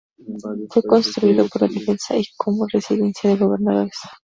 [0.71, 3.93] Fue construido para la defensa y como residencia de gobernadores.